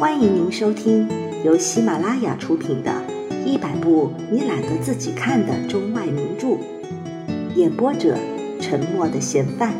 [0.00, 1.06] 欢迎您收听
[1.44, 2.90] 由喜马拉雅出品的
[3.44, 6.46] 《一百部你懒得自己看的中外名著》，
[7.54, 8.16] 演播者：
[8.62, 9.74] 沉默的嫌犯。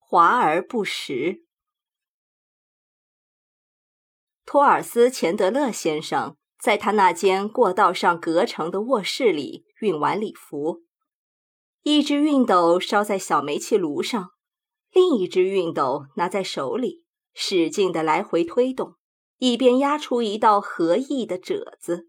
[0.00, 1.44] 华而不实。
[4.44, 10.82] 托尔斯·钱德勒先生在他那间过道上隔成的卧室里熨完礼服，
[11.84, 14.33] 一只熨斗烧在小煤气炉上。
[14.94, 17.04] 另一只熨斗拿在手里，
[17.34, 18.94] 使劲的来回推动，
[19.38, 22.08] 以便压出一道合意的褶子。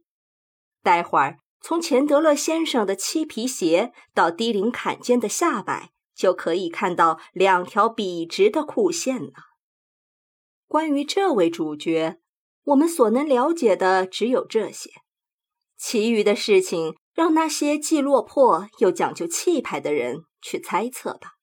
[0.83, 9.31] 待会儿，从钱德勒先生的漆皮鞋到低领坎肩的下摆，就可以看到两条笔直的裤线了。
[10.67, 12.19] 关于这位主角，
[12.65, 14.91] 我们所能了解的只有这些，
[15.75, 21.34] 其余的事情让那些既落魄又讲究气派的人去猜测吧。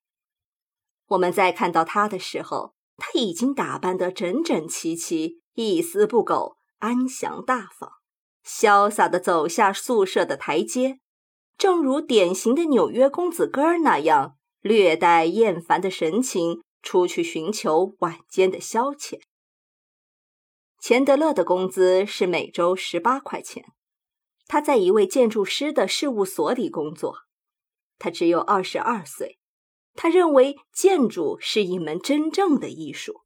[1.12, 7.91] 我们在看到他的时候，他已经打扮得整整齐齐，一丝不苟，安详大方，
[8.47, 11.01] 潇洒地走下宿舍的台阶，
[11.59, 19.20] 正如典型的纽约公子哥儿那样，略带厌烦的神情出去寻求晚间的消遣。
[20.79, 23.67] 钱德勒的工资是每周十八块钱，
[24.47, 27.19] 他在一位建筑师的事务所里工作，
[27.98, 29.39] 他只有二十二岁。
[29.95, 33.21] 他认为建筑是一门真正的艺术，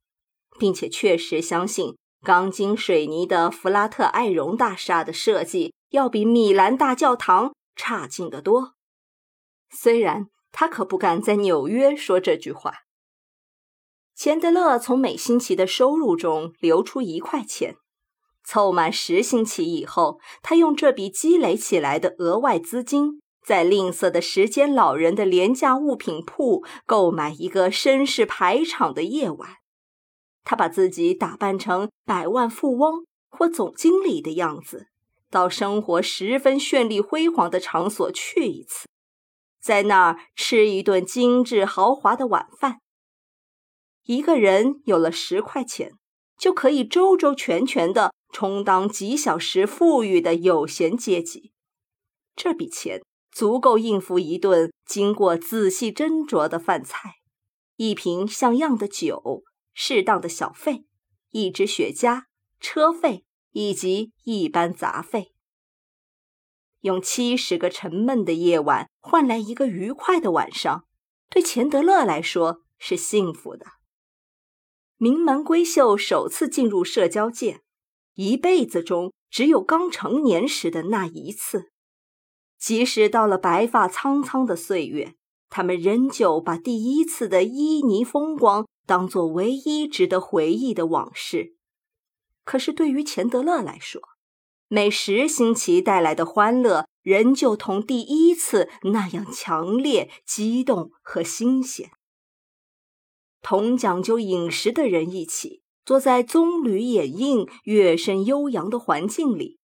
[0.59, 8.73] 并且确实相信钢筋水泥的弗拉特艾荣大厦的设计要比米兰大教堂差劲得多。
[9.69, 12.79] 虽然他可不敢在纽约说这句话。
[14.15, 17.75] 钱德勒从每星期的收入中留出一块钱，
[18.43, 23.21] 凑满十星期以后，他用这笔积累起来的额外资金。
[23.47, 29.59] 在吝啬的时间老人的廉价物品铺购买一个绅士排场的夜晚，
[30.43, 34.87] 他把自己打扮成百万富翁或总经理的样子，
[35.31, 38.85] 到生活十分绚丽辉煌的场所去一次，
[39.61, 42.81] 在那儿吃一顿精致豪华的晚饭。
[44.03, 45.93] 一个人有了十块钱，
[46.37, 51.53] 就可以周周全全地充当几小时富裕的有闲阶级。
[52.35, 53.01] 这笔钱。
[53.37, 57.17] 足够应付一顿经过仔细斟酌的饭菜，
[57.75, 59.43] 一瓶像样的酒，
[59.75, 60.85] 适当的小费，
[61.29, 62.23] 一支雪茄，
[62.59, 65.35] 车费以及一般杂费。
[66.79, 70.87] 用七十个沉闷的夜晚换来一个愉快的晚上，
[71.29, 73.67] 对钱德勒来说是幸福的。
[74.95, 77.61] 名门闺秀首次进入社交界，
[78.15, 81.71] 一辈子中只有刚成年时的那一次。
[82.67, 85.15] 即使到了白发苍苍的岁月，
[85.49, 91.55] 他们仍旧把第一次的旖旎风光当作唯一值得回忆的往事。
[92.43, 94.01] 可是，对于钱德勒来说，
[94.67, 101.91] 每十星期带来的欢乐仍旧同第一次那样强烈、激动和新鲜。
[103.41, 109.56] 同讲究饮食的人一起坐在棕榈掩映、乐声悠扬的环境里。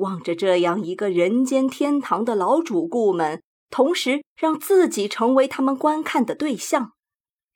[0.00, 6.92] 望着这样一个人间天堂的老主顾们，同时让自己成为他们观看的对象。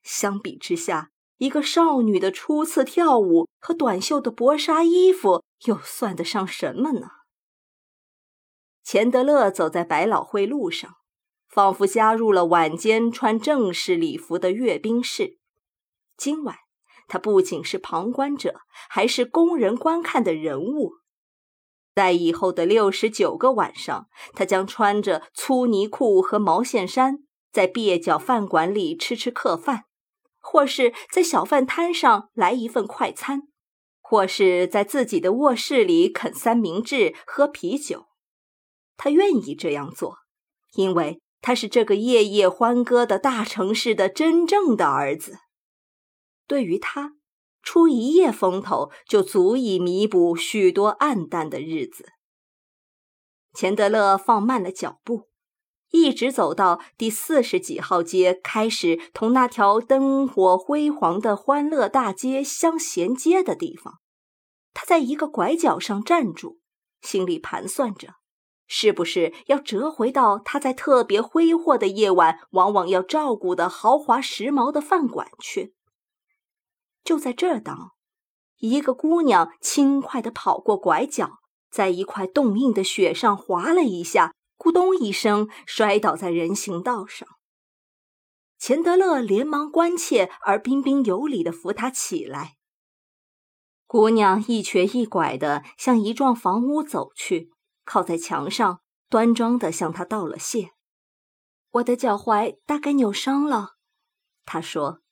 [0.02, 7.08] 相比之下，一个少女的初次跳舞和短袖的薄纱衣服又算得上什么呢？
[8.82, 10.96] 钱德勒走在百老汇路上，
[11.48, 15.38] 仿佛加入了晚间穿正式礼服的阅兵式。
[16.16, 16.56] 今晚，
[17.08, 20.92] 他不仅是旁观者，还是供人观看的人物。
[21.94, 27.18] 在以后的六十九个晚上，他将穿着粗呢裤和毛线衫，
[27.52, 29.84] 在蹩脚饭馆里吃吃客饭，
[30.40, 33.42] 或是在小饭摊上来一份快餐，
[34.00, 38.06] 或是在自己的卧室里啃三明治、喝啤酒。
[38.96, 40.18] 他愿意这样做，
[40.74, 45.38] 因为他是这个夜夜欢歌的大城市的真正的儿子。
[46.48, 47.12] 对于他。
[47.64, 52.12] 出一夜风头就足以弥补许多暗淡的日子。
[53.54, 55.28] 钱德勒放慢了脚步，
[55.90, 64.00] 一直走到第四十几号街，开始同那条灯火辉煌的欢乐大街相衔接的地方。
[64.72, 66.58] 他在一个拐角上站住，
[67.00, 68.14] 心里盘算着，
[68.66, 75.74] 是不是要折回到他在特别挥霍的夜晚往往要照顾的豪华时髦的饭馆去。
[77.04, 77.92] 就在这当，
[78.58, 81.38] 一个姑娘轻快地跑过拐角，
[81.70, 87.28] 在一块冻硬的雪上滑了一下，咕咚一声摔倒在人行道上。
[88.58, 92.54] 钱德勒连忙关切而彬彬有礼地扶她起来。
[93.86, 97.52] 姑娘一瘸一拐地向一幢房屋走去，
[97.84, 98.80] 靠在墙上，
[99.10, 100.70] 端庄地向他道了谢。
[101.72, 103.74] 我的脚踝大概扭伤了，
[104.46, 105.02] 她说，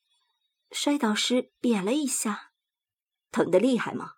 [0.73, 2.53] 摔倒时瘪了一下，
[3.31, 4.15] 疼得厉害吗？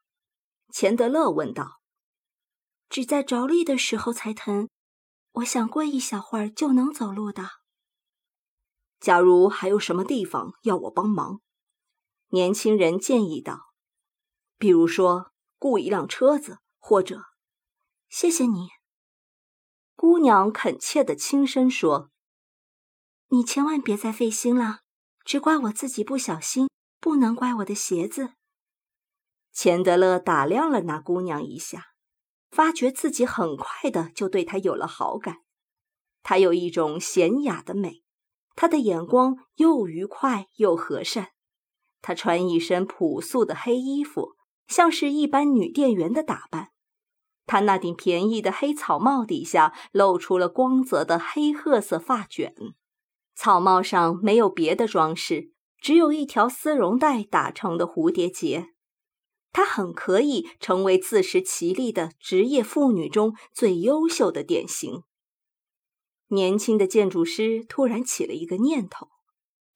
[0.73, 1.81] 钱德勒问道。
[2.89, 4.69] 只在着力的时候才疼，
[5.33, 7.51] 我想过一小会儿就能走路的。
[9.01, 11.41] 假如还有什么地方要我帮忙，
[12.29, 13.73] 年轻人建议道。
[14.57, 17.25] 比如说，雇一辆车子，或者……
[18.09, 18.69] 谢谢你，
[19.97, 22.13] 姑娘恳切的轻声说
[23.29, 24.84] ：“你千万别再费心了，
[25.25, 26.69] 只怪我自己不小心，
[27.01, 28.35] 不能怪我的鞋子。”
[29.53, 31.93] 钱德勒打量了那姑娘一下，
[32.51, 35.39] 发觉自己很快的就对她有了好感。
[36.23, 38.03] 她有一种娴雅的美，
[38.55, 41.31] 她的眼光又愉快又和善。
[42.03, 44.37] 她穿一身朴素的黑衣服。
[44.67, 46.71] 像是一般女店员的打扮，
[47.45, 52.55] 她那顶便宜的黑草帽底下露出了光泽的黑褐色发卷，
[53.35, 58.69] 草帽上没有别的装饰，只有一条丝绒带打成的蝴蝶结。
[59.53, 65.03] 她很可以成为自食其力的职业妇女中最优秀的典型。
[66.29, 69.09] 年轻的建筑师突然起了一个念头，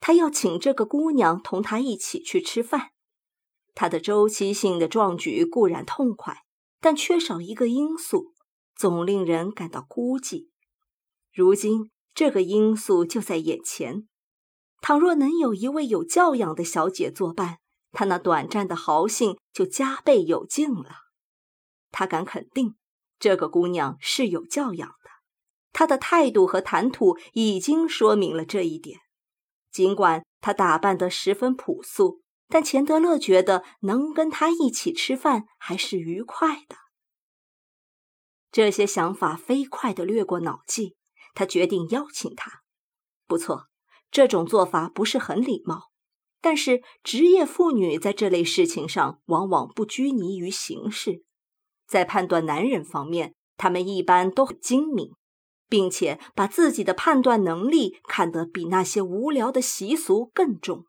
[0.01, 2.91] 他要请这个姑娘同他一起去吃饭。
[3.75, 6.43] 他的周期性的壮举固然痛快，
[6.81, 8.33] 但缺少一个因素，
[8.75, 10.49] 总令人感到孤寂。
[11.31, 14.07] 如今这个因素就在眼前。
[14.81, 17.57] 倘若能有一位有教养的小姐作伴，
[17.91, 20.89] 他那短暂的豪兴就加倍有劲了。
[21.91, 22.75] 他敢肯定，
[23.19, 25.09] 这个姑娘是有教养的。
[25.73, 28.99] 她的态度和谈吐已经说明了这一点。
[29.71, 32.21] 尽管她打扮得十分朴素。
[32.51, 36.75] 但钱德勒觉得能跟她一起吃饭还是愉快的。
[38.51, 40.95] 这些想法飞快地掠过脑际，
[41.39, 42.63] 他决定邀请他。
[43.25, 43.69] 不错，
[44.11, 45.83] 这种做法不是很礼貌，
[46.41, 51.23] 但是职业妇女在这类事情上往往不拘泥于形式，
[51.87, 55.13] 在判断男人方面，他们一般都很精明，
[55.69, 60.87] 并且把自己的判断能力看得比那些无聊的习俗更重。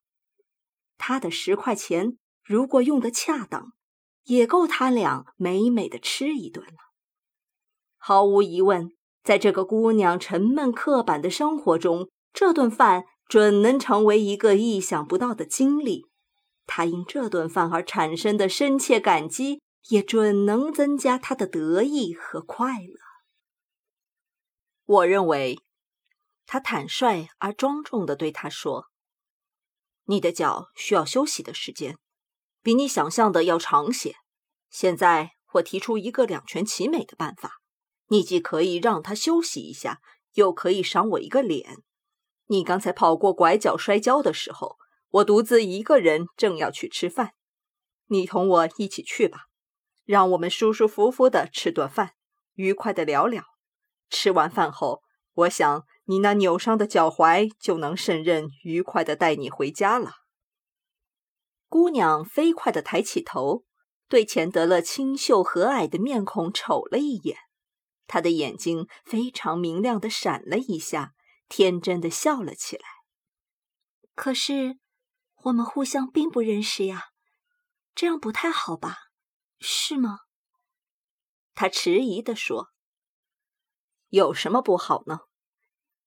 [0.99, 3.73] 他的十块钱如果用得恰当，
[4.25, 6.75] 也够他俩美美的吃一顿了。
[7.97, 8.91] 毫无疑问，
[9.23, 16.07] 在这个姑娘沉闷刻板的生活中，这顿饭准能成为一个意想不到的经历。
[16.67, 22.95] 他因这顿饭而产生的深切感激，也准能增加他的得意和快乐。
[24.87, 25.59] 我认为，
[26.47, 28.87] 他坦率而庄重地对他说。
[30.07, 31.97] 你的脚需要休息的时间，
[32.63, 34.17] 比你想象的要长些。
[34.69, 37.60] 现在我提出一个两全其美的办法：
[38.11, 40.01] 你既可以让他休息一下，
[40.35, 41.79] 又可以赏我一个脸。
[42.47, 44.77] 你刚才跑过拐角摔跤的时候，
[45.09, 47.33] 我独自一个人正要去吃饭，
[48.07, 49.47] 你同我一起去吧。
[50.05, 52.13] 让我们舒舒服服的吃顿饭，
[52.55, 53.45] 愉快的聊聊。
[54.09, 55.03] 吃完饭后，
[55.35, 55.85] 我想。
[56.07, 60.15] 你那扭伤的脚踝就能胜任愉快的带你回家了。
[61.69, 63.63] 姑娘飞快地抬起头，
[64.09, 67.37] 对钱德勒清秀和蔼的面孔瞅了一眼，
[68.13, 71.13] 他的眼睛非常明亮的闪了一下，
[71.49, 72.83] 天真的笑了起来。
[74.17, 74.81] 可是，
[75.45, 77.11] 我们互相并不认识呀，
[77.95, 78.97] 这样不太好吧？
[79.61, 80.19] 是吗？
[81.55, 82.71] 他迟疑地说
[84.11, 85.21] ：“有什么不好呢？”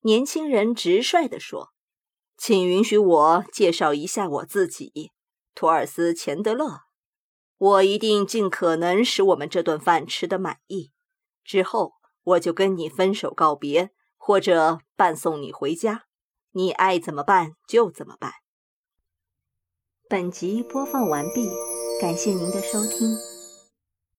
[0.03, 1.73] 年轻人直率地说
[2.35, 5.11] ：“请允许我介绍一下我自己，
[5.55, 6.81] 托尔斯·钱德勒。
[7.57, 10.91] 我一定尽可能使我们这顿饭吃得满意。
[11.43, 16.05] 之后我就跟你分手告别，或者伴送你回家。
[16.51, 18.31] 你爱怎么办就怎么办。”
[20.07, 21.49] 本集播放完毕，
[21.99, 23.32] 感谢您的收听。